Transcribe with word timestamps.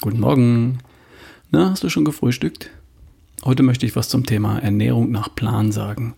Guten 0.00 0.20
Morgen. 0.20 0.78
Na, 1.50 1.70
hast 1.70 1.82
du 1.82 1.88
schon 1.88 2.04
gefrühstückt? 2.04 2.70
Heute 3.44 3.64
möchte 3.64 3.84
ich 3.84 3.96
was 3.96 4.08
zum 4.08 4.24
Thema 4.24 4.60
Ernährung 4.60 5.10
nach 5.10 5.34
Plan 5.34 5.72
sagen. 5.72 6.14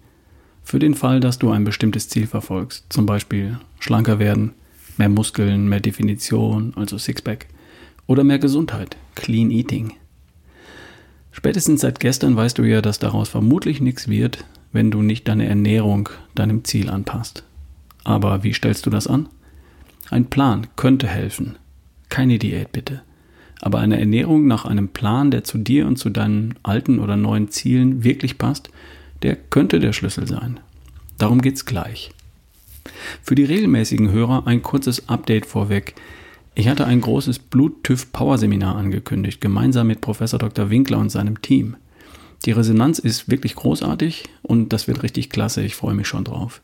Für 0.62 0.78
den 0.78 0.94
Fall, 0.94 1.20
dass 1.20 1.38
du 1.38 1.50
ein 1.50 1.64
bestimmtes 1.64 2.10
Ziel 2.10 2.26
verfolgst, 2.26 2.84
zum 2.90 3.06
Beispiel 3.06 3.58
schlanker 3.78 4.18
werden, 4.18 4.52
mehr 4.98 5.08
Muskeln, 5.08 5.66
mehr 5.66 5.80
Definition, 5.80 6.74
also 6.76 6.98
Sixpack, 6.98 7.46
oder 8.06 8.22
mehr 8.22 8.38
Gesundheit, 8.38 8.98
Clean 9.14 9.50
Eating. 9.50 9.94
Spätestens 11.32 11.80
seit 11.80 12.00
gestern 12.00 12.36
weißt 12.36 12.58
du 12.58 12.64
ja, 12.64 12.82
dass 12.82 12.98
daraus 12.98 13.30
vermutlich 13.30 13.80
nichts 13.80 14.08
wird, 14.08 14.44
wenn 14.72 14.90
du 14.90 15.00
nicht 15.00 15.26
deine 15.26 15.46
Ernährung 15.46 16.10
deinem 16.34 16.64
Ziel 16.64 16.90
anpasst. 16.90 17.44
Aber 18.04 18.42
wie 18.42 18.52
stellst 18.52 18.84
du 18.84 18.90
das 18.90 19.06
an? 19.06 19.30
Ein 20.10 20.26
Plan 20.26 20.66
könnte 20.76 21.08
helfen. 21.08 21.56
Keine 22.10 22.38
Diät 22.38 22.72
bitte. 22.72 23.00
Aber 23.60 23.78
eine 23.78 24.00
Ernährung 24.00 24.46
nach 24.46 24.64
einem 24.64 24.88
Plan, 24.88 25.30
der 25.30 25.44
zu 25.44 25.58
dir 25.58 25.86
und 25.86 25.96
zu 25.96 26.10
deinen 26.10 26.54
alten 26.62 26.98
oder 26.98 27.16
neuen 27.16 27.50
Zielen 27.50 28.04
wirklich 28.04 28.38
passt, 28.38 28.70
der 29.22 29.36
könnte 29.36 29.80
der 29.80 29.92
Schlüssel 29.92 30.26
sein. 30.26 30.60
Darum 31.18 31.42
geht's 31.42 31.66
gleich. 31.66 32.10
Für 33.22 33.34
die 33.34 33.44
regelmäßigen 33.44 34.10
Hörer 34.10 34.46
ein 34.46 34.62
kurzes 34.62 35.08
Update 35.08 35.44
vorweg. 35.44 35.94
Ich 36.54 36.68
hatte 36.68 36.86
ein 36.86 37.00
großes 37.00 37.38
Blut-TÜV-Power-Seminar 37.38 38.76
angekündigt, 38.76 39.40
gemeinsam 39.40 39.86
mit 39.86 40.00
Professor 40.00 40.38
Dr. 40.38 40.70
Winkler 40.70 40.98
und 40.98 41.10
seinem 41.10 41.42
Team. 41.42 41.76
Die 42.46 42.52
Resonanz 42.52 42.98
ist 42.98 43.30
wirklich 43.30 43.54
großartig 43.54 44.24
und 44.42 44.72
das 44.72 44.88
wird 44.88 45.02
richtig 45.02 45.28
klasse. 45.28 45.62
Ich 45.62 45.74
freue 45.74 45.94
mich 45.94 46.08
schon 46.08 46.24
drauf. 46.24 46.62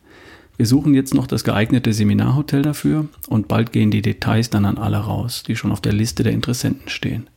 Wir 0.56 0.66
suchen 0.66 0.94
jetzt 0.94 1.14
noch 1.14 1.26
das 1.26 1.44
geeignete 1.44 1.92
Seminarhotel 1.92 2.62
dafür 2.62 3.06
und 3.28 3.48
bald 3.48 3.72
gehen 3.72 3.90
die 3.90 4.02
Details 4.02 4.48
dann 4.48 4.64
an 4.64 4.78
alle 4.78 4.98
raus, 4.98 5.42
die 5.46 5.56
schon 5.56 5.72
auf 5.72 5.82
der 5.82 5.92
Liste 5.92 6.22
der 6.22 6.32
Interessenten 6.32 6.88
stehen. 6.88 7.28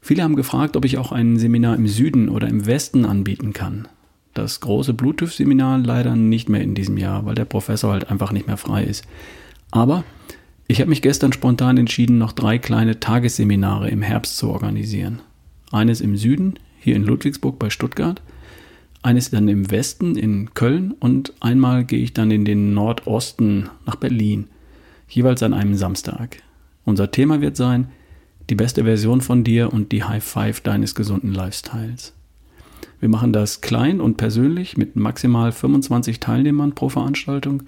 Viele 0.00 0.22
haben 0.22 0.36
gefragt, 0.36 0.76
ob 0.76 0.84
ich 0.84 0.98
auch 0.98 1.12
ein 1.12 1.38
Seminar 1.38 1.76
im 1.76 1.86
Süden 1.86 2.28
oder 2.28 2.48
im 2.48 2.66
Westen 2.66 3.06
anbieten 3.06 3.52
kann. 3.52 3.88
Das 4.34 4.60
große 4.60 4.94
Bluetooth-Seminar 4.94 5.78
leider 5.78 6.16
nicht 6.16 6.48
mehr 6.48 6.62
in 6.62 6.74
diesem 6.74 6.98
Jahr, 6.98 7.24
weil 7.24 7.34
der 7.34 7.44
Professor 7.44 7.92
halt 7.92 8.10
einfach 8.10 8.32
nicht 8.32 8.46
mehr 8.46 8.56
frei 8.56 8.84
ist. 8.84 9.04
Aber 9.70 10.04
ich 10.68 10.80
habe 10.80 10.90
mich 10.90 11.02
gestern 11.02 11.32
spontan 11.32 11.78
entschieden, 11.78 12.18
noch 12.18 12.32
drei 12.32 12.58
kleine 12.58 12.98
Tagesseminare 12.98 13.90
im 13.90 14.02
Herbst 14.02 14.36
zu 14.36 14.48
organisieren. 14.48 15.20
Eines 15.70 16.00
im 16.00 16.16
Süden, 16.16 16.54
hier 16.78 16.96
in 16.96 17.04
Ludwigsburg 17.04 17.58
bei 17.58 17.70
Stuttgart, 17.70 18.20
eines 19.02 19.30
dann 19.30 19.48
im 19.48 19.70
Westen 19.70 20.16
in 20.16 20.54
Köln 20.54 20.92
und 20.92 21.32
einmal 21.40 21.84
gehe 21.84 22.02
ich 22.02 22.12
dann 22.12 22.30
in 22.30 22.44
den 22.44 22.74
Nordosten 22.74 23.68
nach 23.84 23.96
Berlin, 23.96 24.48
jeweils 25.08 25.42
an 25.42 25.54
einem 25.54 25.74
Samstag. 25.74 26.42
Unser 26.84 27.10
Thema 27.10 27.40
wird 27.40 27.56
sein, 27.56 27.88
die 28.50 28.54
beste 28.54 28.84
Version 28.84 29.20
von 29.20 29.44
dir 29.44 29.72
und 29.72 29.92
die 29.92 30.04
High 30.04 30.24
Five 30.24 30.60
deines 30.60 30.94
gesunden 30.94 31.32
Lifestyles. 31.32 32.12
Wir 33.00 33.08
machen 33.08 33.32
das 33.32 33.60
klein 33.60 34.00
und 34.00 34.16
persönlich 34.16 34.76
mit 34.76 34.94
maximal 34.94 35.50
25 35.50 36.20
Teilnehmern 36.20 36.74
pro 36.74 36.88
Veranstaltung 36.88 37.64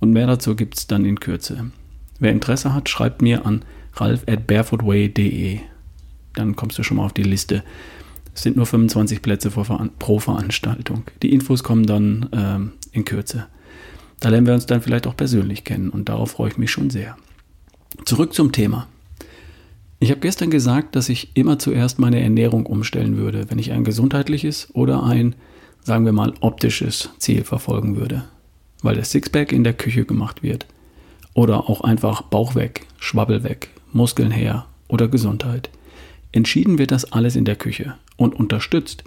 und 0.00 0.12
mehr 0.12 0.26
dazu 0.26 0.56
gibt 0.56 0.76
es 0.76 0.86
dann 0.86 1.04
in 1.04 1.20
Kürze. 1.20 1.70
Wer 2.18 2.32
Interesse 2.32 2.74
hat, 2.74 2.88
schreibt 2.88 3.22
mir 3.22 3.46
an 3.46 3.64
ralf 3.94 4.24
at 4.26 4.46
barefootway.de. 4.46 5.60
Dann 6.34 6.56
kommst 6.56 6.78
du 6.78 6.82
schon 6.82 6.96
mal 6.96 7.04
auf 7.04 7.12
die 7.12 7.22
Liste. 7.22 7.62
Es 8.34 8.42
sind 8.42 8.56
nur 8.56 8.66
25 8.66 9.22
Plätze 9.22 9.50
pro 9.50 10.18
Veranstaltung. 10.18 11.04
Die 11.22 11.32
Infos 11.32 11.62
kommen 11.62 11.86
dann 11.86 12.28
ähm, 12.32 12.72
in 12.92 13.04
Kürze. 13.04 13.46
Da 14.20 14.28
lernen 14.28 14.46
wir 14.46 14.54
uns 14.54 14.66
dann 14.66 14.80
vielleicht 14.80 15.06
auch 15.06 15.16
persönlich 15.16 15.64
kennen 15.64 15.90
und 15.90 16.08
darauf 16.08 16.32
freue 16.32 16.50
ich 16.50 16.58
mich 16.58 16.70
schon 16.70 16.90
sehr. 16.90 17.16
Zurück 18.04 18.34
zum 18.34 18.52
Thema. 18.52 18.88
Ich 20.00 20.10
habe 20.10 20.20
gestern 20.20 20.50
gesagt, 20.50 20.96
dass 20.96 21.08
ich 21.08 21.36
immer 21.36 21.58
zuerst 21.58 21.98
meine 21.98 22.20
Ernährung 22.20 22.66
umstellen 22.66 23.16
würde, 23.16 23.50
wenn 23.50 23.58
ich 23.58 23.72
ein 23.72 23.84
gesundheitliches 23.84 24.68
oder 24.74 25.04
ein, 25.04 25.34
sagen 25.82 26.04
wir 26.04 26.12
mal, 26.12 26.34
optisches 26.40 27.10
Ziel 27.18 27.44
verfolgen 27.44 27.96
würde. 27.96 28.24
Weil 28.82 28.96
der 28.96 29.04
Sixpack 29.04 29.52
in 29.52 29.64
der 29.64 29.72
Küche 29.72 30.04
gemacht 30.04 30.42
wird. 30.42 30.66
Oder 31.32 31.70
auch 31.70 31.80
einfach 31.82 32.22
Bauch 32.22 32.54
weg, 32.54 32.86
Schwabbel 32.98 33.44
weg, 33.44 33.70
Muskeln 33.92 34.30
her 34.30 34.66
oder 34.88 35.08
Gesundheit. 35.08 35.70
Entschieden 36.34 36.78
wird 36.78 36.90
das 36.90 37.12
alles 37.12 37.36
in 37.36 37.44
der 37.44 37.54
Küche 37.54 37.94
und 38.16 38.34
unterstützt 38.34 39.04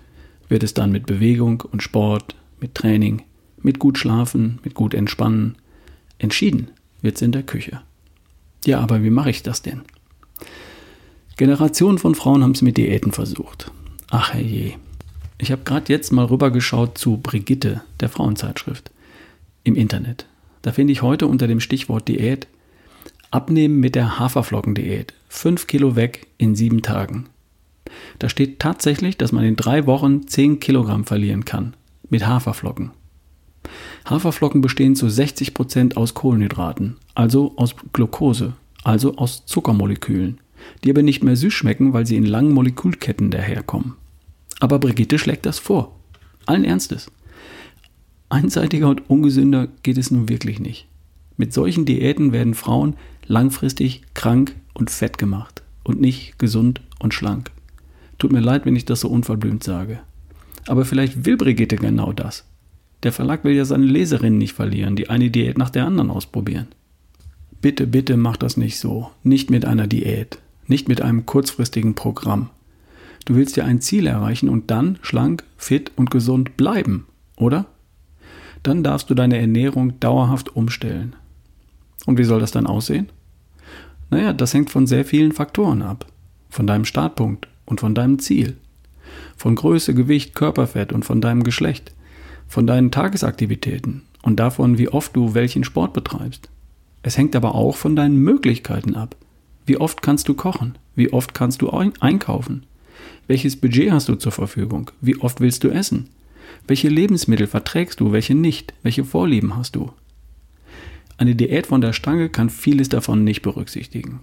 wird 0.48 0.64
es 0.64 0.74
dann 0.74 0.94
mit 0.94 1.06
Bewegung 1.06 1.60
und 1.60 1.84
Sport, 1.84 2.36
mit 2.62 2.74
Training, 2.74 3.22
mit 3.62 3.80
gut 3.80 3.98
schlafen, 3.98 4.60
mit 4.64 4.76
gut 4.76 4.94
entspannen. 4.94 5.58
Entschieden 6.20 6.70
wird 7.02 7.18
es 7.18 7.22
in 7.22 7.34
der 7.34 7.44
Küche. 7.44 7.82
Ja, 8.64 8.80
aber 8.80 9.04
wie 9.04 9.10
mache 9.10 9.30
ich 9.30 9.44
das 9.44 9.62
denn? 9.62 9.82
Generationen 11.36 11.98
von 11.98 12.16
Frauen 12.16 12.44
haben 12.44 12.52
es 12.54 12.62
mit 12.62 12.78
Diäten 12.78 13.12
versucht. 13.12 13.74
Ach 14.10 14.34
herrje. 14.34 14.76
Ich 15.38 15.52
habe 15.52 15.64
gerade 15.66 15.92
jetzt 15.92 16.14
mal 16.14 16.28
rübergeschaut 16.28 16.98
zu 16.98 17.18
Brigitte, 17.18 17.82
der 18.00 18.08
Frauenzeitschrift, 18.08 18.90
im 19.66 19.76
Internet. 19.76 20.28
Da 20.62 20.72
finde 20.72 20.94
ich 20.94 21.02
heute 21.02 21.28
unter 21.28 21.48
dem 21.48 21.60
Stichwort 21.60 22.08
Diät 22.08 22.48
Abnehmen 23.32 23.80
mit 23.80 23.96
der 23.96 24.20
Haferflockendiät. 24.20 25.14
5 25.30 25.68
Kilo 25.68 25.96
weg 25.96 26.28
in 26.38 26.56
sieben 26.56 26.82
Tagen. 26.82 27.28
Da 28.20 28.30
steht 28.30 28.60
tatsächlich, 28.60 29.18
dass 29.18 29.32
man 29.32 29.44
in 29.44 29.56
drei 29.56 29.86
Wochen 29.86 30.28
10 30.28 30.60
Kilogramm 30.60 31.06
verlieren 31.06 31.46
kann. 31.46 31.76
Mit 32.10 32.26
Haferflocken. 32.26 32.92
Haferflocken 34.06 34.62
bestehen 34.62 34.96
zu 34.96 35.10
60 35.10 35.54
Prozent 35.54 35.98
aus 35.98 36.14
Kohlenhydraten, 36.14 36.96
also 37.16 37.54
aus 37.58 37.76
Glucose, 37.92 38.54
also 38.84 39.18
aus 39.18 39.46
Zuckermolekülen 39.46 40.40
die 40.84 40.90
aber 40.90 41.04
nicht 41.04 41.24
mehr 41.24 41.36
süß 41.36 41.54
schmecken, 41.54 41.94
weil 41.94 42.06
sie 42.06 42.16
in 42.16 42.26
langen 42.26 42.54
Molekülketten 42.54 43.32
daherkommen. 43.32 43.94
Aber 44.60 44.80
Brigitte 44.80 45.20
schlägt 45.20 45.46
das 45.46 45.60
vor. 45.60 45.96
Allen 46.46 46.64
Ernstes. 46.64 47.12
Einseitiger 48.30 48.90
und 48.90 49.10
ungesünder 49.10 49.68
geht 49.84 49.98
es 49.98 50.12
nun 50.12 50.30
wirklich 50.30 50.60
nicht. 50.60 50.88
Mit 51.38 51.54
solchen 51.54 51.86
Diäten 51.86 52.32
werden 52.34 52.54
Frauen 52.54 52.96
langfristig 53.26 54.02
krank 54.14 54.56
und 54.74 54.90
fett 54.90 55.18
gemacht 55.18 55.64
und 55.84 56.02
nicht 56.02 56.38
gesund 56.40 56.82
und 57.00 57.14
schlank. 57.14 57.52
Tut 58.18 58.32
mir 58.32 58.40
leid, 58.40 58.66
wenn 58.66 58.76
ich 58.76 58.86
das 58.86 59.02
so 59.02 59.10
unverblümt 59.10 59.64
sage. 59.64 60.00
Aber 60.66 60.84
vielleicht 60.84 61.26
will 61.26 61.38
Brigitte 61.38 61.76
genau 61.76 62.12
das. 62.12 62.46
Der 63.04 63.12
Verlag 63.12 63.44
will 63.44 63.54
ja 63.54 63.64
seine 63.64 63.86
Leserinnen 63.86 64.40
nicht 64.40 64.54
verlieren, 64.54 64.96
die 64.96 65.10
eine 65.10 65.30
Diät 65.30 65.58
nach 65.58 65.70
der 65.70 65.86
anderen 65.86 66.10
ausprobieren. 66.10 66.68
Bitte, 67.62 67.88
bitte 67.88 68.18
mach 68.18 68.38
das 68.38 68.58
nicht 68.58 68.80
so. 68.80 69.12
Nicht 69.24 69.50
mit 69.50 69.66
einer 69.66 69.88
Diät 69.88 70.40
nicht 70.68 70.88
mit 70.88 71.02
einem 71.02 71.26
kurzfristigen 71.26 71.96
Programm. 71.96 72.50
Du 73.26 73.36
willst 73.36 73.58
ja 73.58 73.66
ein 73.66 73.82
Ziel 73.82 74.08
erreichen 74.08 74.50
und 74.50 74.72
dann 74.72 75.00
schlank, 75.02 75.44
fit 75.58 75.92
und 75.96 76.12
gesund 76.12 76.56
bleiben, 76.58 77.08
oder? 77.36 77.66
Dann 78.64 78.84
darfst 78.84 79.10
du 79.10 79.16
deine 79.16 79.38
Ernährung 79.38 80.00
dauerhaft 80.00 80.56
umstellen. 80.56 81.16
Und 82.08 82.18
wie 82.18 82.24
soll 82.24 82.40
das 82.40 82.52
dann 82.52 82.66
aussehen? 82.66 83.10
Naja, 84.10 84.34
das 84.34 84.54
hängt 84.54 84.72
von 84.72 84.88
sehr 84.88 85.06
vielen 85.06 85.34
Faktoren 85.34 85.84
ab. 85.84 86.08
Von 86.50 86.66
deinem 86.66 86.86
Startpunkt 86.86 87.48
und 87.66 87.82
von 87.82 87.94
deinem 87.94 88.18
Ziel. 88.18 88.56
Von 89.36 89.56
Größe, 89.56 89.94
Gewicht, 89.94 90.34
Körperfett 90.34 90.94
und 90.94 91.04
von 91.04 91.22
deinem 91.22 91.44
Geschlecht. 91.44 91.92
Von 92.48 92.66
deinen 92.66 92.92
Tagesaktivitäten 92.92 94.04
und 94.24 94.40
davon, 94.40 94.78
wie 94.78 94.88
oft 94.88 95.16
du 95.16 95.34
welchen 95.34 95.66
Sport 95.66 95.92
betreibst. 95.94 96.50
Es 97.04 97.18
hängt 97.18 97.36
aber 97.36 97.56
auch 97.56 97.76
von 97.76 97.96
deinen 97.96 98.18
Möglichkeiten 98.18 98.96
ab. 98.96 99.18
Wie 99.66 99.78
oft 99.78 100.02
kannst 100.02 100.30
du 100.30 100.34
kochen? 100.34 100.78
Wie 100.96 101.12
oft 101.12 101.34
kannst 101.34 101.62
du 101.62 101.70
einkaufen? 101.70 102.66
Welches 103.28 103.58
Budget 103.58 103.92
hast 103.92 104.08
du 104.08 104.16
zur 104.16 104.32
Verfügung? 104.32 104.92
Wie 105.02 105.18
oft 105.18 105.42
willst 105.42 105.66
du 105.66 105.70
essen? 105.70 106.10
Welche 106.68 106.88
Lebensmittel 106.88 107.48
verträgst 107.48 108.00
du, 108.00 108.14
welche 108.14 108.34
nicht? 108.34 108.74
Welche 108.82 109.04
Vorlieben 109.04 109.58
hast 109.58 109.76
du? 109.76 109.92
Eine 111.18 111.36
Diät 111.36 111.68
von 111.68 111.82
der 111.82 111.94
Stange 111.94 112.30
kann 112.30 112.50
vieles 112.50 112.90
davon 112.90 113.24
nicht 113.24 113.42
berücksichtigen. 113.42 114.22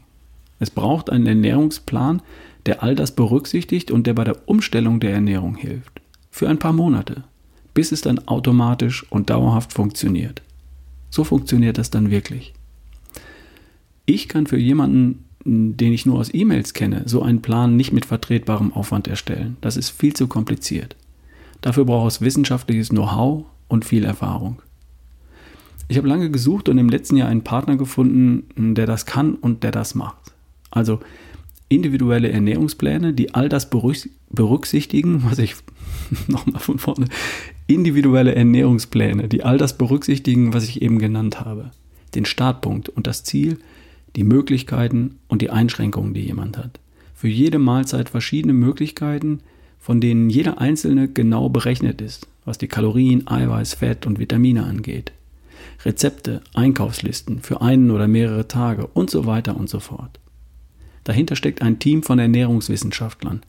Es 0.61 0.71
braucht 0.71 1.11
einen 1.11 1.27
Ernährungsplan, 1.27 2.23
der 2.67 2.83
all 2.83 2.95
das 2.95 3.15
berücksichtigt 3.15 3.91
und 3.91 4.07
der 4.07 4.15
bei 4.15 4.25
der 4.25 4.49
Umstellung 4.49 5.01
der 5.01 5.13
Ernährung 5.13 5.57
hilft. 5.57 6.01
Für 6.31 6.49
ein 6.49 6.59
paar 6.59 6.73
Monate, 6.73 7.25
bis 7.75 7.93
es 7.93 8.01
dann 8.01 8.27
automatisch 8.27 9.05
und 9.11 9.31
dauerhaft 9.31 9.73
funktioniert. 9.73 10.43
So 11.11 11.25
funktioniert 11.25 11.79
das 11.79 11.91
dann 11.91 12.11
wirklich. 12.11 12.55
Ich 14.07 14.29
kann 14.29 14.47
für 14.47 14.59
jemanden 14.59 15.25
den 15.45 15.93
ich 15.93 16.07
nur 16.07 16.19
aus 16.19 16.33
E-Mails 16.33 16.73
kenne, 16.73 17.03
so 17.07 17.23
einen 17.23 17.43
Plan 17.43 17.77
nicht 17.77 17.93
mit 17.93 18.07
vertretbarem 18.07 18.73
Aufwand 18.73 19.09
erstellen. 19.09 19.57
Das 19.61 19.77
ist 19.77 19.91
viel 19.91 20.15
zu 20.15 20.27
kompliziert. 20.27 20.97
Dafür 21.61 21.85
braucht 21.85 22.11
es 22.11 22.21
wissenschaftliches 22.21 22.89
Know-how 22.89 23.45
und 23.69 23.85
viel 23.85 24.05
Erfahrung. 24.05 24.63
Ich 25.89 25.97
habe 25.99 26.09
lange 26.09 26.31
gesucht 26.31 26.69
und 26.69 26.79
im 26.79 26.89
letzten 26.89 27.17
Jahr 27.17 27.29
einen 27.29 27.45
Partner 27.45 27.77
gefunden, 27.77 28.75
der 28.75 28.87
das 28.87 29.07
kann 29.07 29.35
und 29.35 29.63
der 29.63 29.71
das 29.71 29.95
macht. 29.95 30.35
Also 30.71 31.01
individuelle 31.69 32.31
Ernährungspläne, 32.31 33.13
die 33.13 33.35
all 33.35 33.49
das 33.49 33.71
berücksichtigen, 33.71 35.25
was 35.29 35.39
ich 35.39 35.57
nochmal 36.29 36.61
von 36.61 36.79
vorne, 36.79 37.07
individuelle 37.67 38.35
Ernährungspläne, 38.35 39.29
die 39.29 39.43
all 39.43 39.59
das 39.59 39.79
berücksichtigen, 39.79 40.53
was 40.53 40.65
ich 40.65 40.83
eben 40.83 40.99
genannt 40.99 41.41
habe. 41.41 41.71
Den 42.15 42.25
Startpunkt 42.25 42.89
und 42.89 43.07
das 43.07 43.25
Ziel, 43.25 43.59
die 44.17 44.25
Möglichkeiten 44.25 45.17
und 45.29 45.43
die 45.43 45.51
Einschränkungen, 45.51 46.15
die 46.15 46.23
jemand 46.23 46.59
hat. 46.59 46.81
für 47.17 47.29
jede 47.29 47.59
Mahlzeit 47.59 48.11
verschiedene 48.11 48.53
Möglichkeiten, 48.53 49.41
von 49.79 50.01
denen 50.01 50.29
jeder 50.29 50.61
einzelne 50.61 51.09
genau 51.09 51.49
berechnet 51.49 52.03
ist, 52.03 52.27
was 52.45 52.59
die 52.59 52.69
Kalorien, 52.69 53.27
Eiweiß, 53.27 53.75
Fett 53.75 54.05
und 54.07 54.19
Vitamine 54.19 54.65
angeht. 54.65 55.13
Rezepte, 55.85 56.41
Einkaufslisten 56.55 57.41
für 57.41 57.61
einen 57.61 57.91
oder 57.91 58.09
mehrere 58.09 58.49
Tage 58.49 58.87
und 58.87 59.11
so 59.11 59.27
weiter 59.27 59.57
und 59.57 59.69
so 59.69 59.81
fort. 59.81 60.19
Dahinter 61.05 61.37
steckt 61.37 61.63
ein 61.63 61.79
Team 61.79 62.03
von 62.03 62.19
Ernährungswissenschaftlern, 62.19 63.43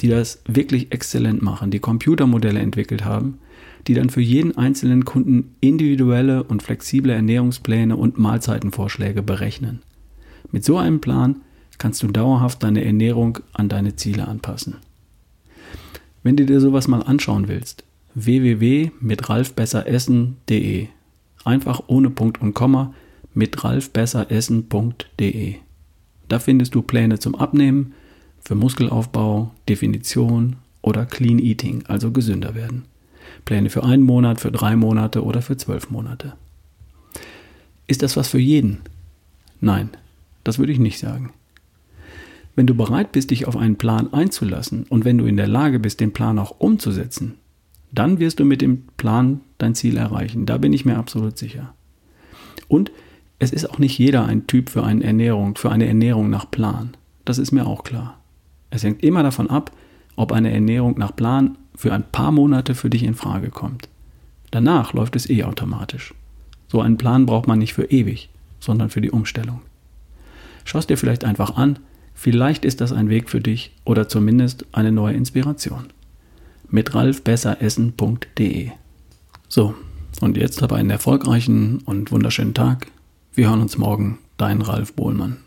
die 0.00 0.08
das 0.08 0.40
wirklich 0.46 0.92
exzellent 0.92 1.42
machen, 1.42 1.70
die 1.70 1.80
Computermodelle 1.80 2.60
entwickelt 2.60 3.04
haben, 3.04 3.38
die 3.86 3.94
dann 3.94 4.10
für 4.10 4.20
jeden 4.20 4.56
einzelnen 4.56 5.04
Kunden 5.04 5.54
individuelle 5.60 6.42
und 6.44 6.62
flexible 6.62 7.12
Ernährungspläne 7.12 7.96
und 7.96 8.18
Mahlzeitenvorschläge 8.18 9.22
berechnen. 9.22 9.82
Mit 10.50 10.64
so 10.64 10.78
einem 10.78 11.00
Plan 11.00 11.42
kannst 11.78 12.02
du 12.02 12.08
dauerhaft 12.08 12.62
deine 12.62 12.84
Ernährung 12.84 13.38
an 13.52 13.68
deine 13.68 13.96
Ziele 13.96 14.28
anpassen. 14.28 14.76
Wenn 16.22 16.36
du 16.36 16.44
dir 16.46 16.60
sowas 16.60 16.86
mal 16.88 17.02
anschauen 17.02 17.48
willst, 17.48 17.84
www.mitralfbesseressen.de 18.14 20.88
Einfach 21.44 21.82
ohne 21.86 22.10
Punkt 22.10 22.40
und 22.40 22.54
Komma 22.54 22.94
mit 23.34 23.62
ralfbesseressen.de 23.62 25.56
Da 26.28 26.38
findest 26.38 26.74
du 26.74 26.82
Pläne 26.82 27.18
zum 27.18 27.34
Abnehmen, 27.34 27.94
für 28.40 28.54
Muskelaufbau, 28.54 29.52
Definition 29.68 30.56
oder 30.82 31.06
Clean 31.06 31.38
Eating, 31.38 31.84
also 31.86 32.10
gesünder 32.10 32.54
werden. 32.54 32.84
Pläne 33.44 33.70
für 33.70 33.84
einen 33.84 34.02
Monat, 34.02 34.40
für 34.40 34.52
drei 34.52 34.76
Monate 34.76 35.24
oder 35.24 35.42
für 35.42 35.56
zwölf 35.56 35.90
Monate. 35.90 36.34
Ist 37.86 38.02
das 38.02 38.16
was 38.16 38.28
für 38.28 38.38
jeden? 38.38 38.80
Nein, 39.60 39.90
das 40.44 40.58
würde 40.58 40.72
ich 40.72 40.78
nicht 40.78 40.98
sagen. 40.98 41.32
Wenn 42.54 42.66
du 42.66 42.74
bereit 42.74 43.12
bist, 43.12 43.30
dich 43.30 43.46
auf 43.46 43.56
einen 43.56 43.76
Plan 43.76 44.12
einzulassen 44.12 44.84
und 44.88 45.04
wenn 45.04 45.18
du 45.18 45.26
in 45.26 45.36
der 45.36 45.48
Lage 45.48 45.78
bist, 45.78 46.00
den 46.00 46.12
Plan 46.12 46.38
auch 46.38 46.60
umzusetzen, 46.60 47.34
dann 47.94 48.18
wirst 48.18 48.40
du 48.40 48.44
mit 48.44 48.60
dem 48.60 48.84
Plan 48.96 49.40
dein 49.58 49.74
Ziel 49.74 49.96
erreichen. 49.96 50.46
Da 50.46 50.58
bin 50.58 50.72
ich 50.72 50.84
mir 50.84 50.96
absolut 50.96 51.38
sicher. 51.38 51.74
Und 52.68 52.90
es 53.38 53.52
ist 53.52 53.70
auch 53.70 53.78
nicht 53.78 53.98
jeder 53.98 54.24
ein 54.24 54.46
Typ 54.46 54.70
für 54.70 54.84
eine 54.84 55.04
Ernährung, 55.04 55.56
für 55.56 55.70
eine 55.70 55.86
Ernährung 55.86 56.30
nach 56.30 56.50
Plan. 56.50 56.96
Das 57.24 57.38
ist 57.38 57.52
mir 57.52 57.66
auch 57.66 57.84
klar. 57.84 58.18
Es 58.70 58.82
hängt 58.82 59.02
immer 59.02 59.22
davon 59.22 59.50
ab, 59.50 59.70
ob 60.16 60.32
eine 60.32 60.52
Ernährung 60.52 60.98
nach 60.98 61.14
Plan 61.14 61.56
für 61.74 61.92
ein 61.92 62.04
paar 62.10 62.32
Monate 62.32 62.74
für 62.74 62.90
dich 62.90 63.02
in 63.02 63.14
Frage 63.14 63.50
kommt. 63.50 63.88
Danach 64.50 64.92
läuft 64.92 65.16
es 65.16 65.28
eh 65.28 65.44
automatisch. 65.44 66.14
So 66.68 66.80
einen 66.80 66.96
Plan 66.96 67.26
braucht 67.26 67.48
man 67.48 67.58
nicht 67.58 67.74
für 67.74 67.90
ewig, 67.90 68.30
sondern 68.60 68.90
für 68.90 69.00
die 69.00 69.10
Umstellung. 69.10 69.60
Schau 70.64 70.78
es 70.78 70.86
dir 70.86 70.96
vielleicht 70.96 71.24
einfach 71.24 71.56
an, 71.56 71.78
vielleicht 72.14 72.64
ist 72.64 72.80
das 72.80 72.92
ein 72.92 73.08
Weg 73.08 73.28
für 73.28 73.40
dich 73.40 73.72
oder 73.84 74.08
zumindest 74.08 74.66
eine 74.72 74.92
neue 74.92 75.14
Inspiration. 75.14 75.86
Mit 76.68 76.94
ralfbesseressen.de 76.94 78.70
So, 79.48 79.74
und 80.20 80.36
jetzt 80.36 80.62
habe 80.62 80.76
einen 80.76 80.90
erfolgreichen 80.90 81.78
und 81.84 82.10
wunderschönen 82.10 82.54
Tag. 82.54 82.88
Wir 83.34 83.48
hören 83.48 83.60
uns 83.60 83.78
morgen, 83.78 84.18
dein 84.36 84.62
Ralf 84.62 84.92
Bohlmann. 84.94 85.43